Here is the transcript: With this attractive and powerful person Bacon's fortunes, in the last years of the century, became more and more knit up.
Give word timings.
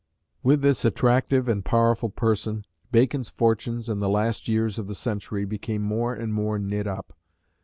With 0.41 0.63
this 0.63 0.83
attractive 0.83 1.47
and 1.47 1.63
powerful 1.63 2.09
person 2.09 2.65
Bacon's 2.91 3.29
fortunes, 3.29 3.87
in 3.87 3.99
the 3.99 4.09
last 4.09 4.47
years 4.47 4.79
of 4.79 4.87
the 4.87 4.95
century, 4.95 5.45
became 5.45 5.83
more 5.83 6.15
and 6.15 6.33
more 6.33 6.57
knit 6.57 6.87
up. 6.87 7.15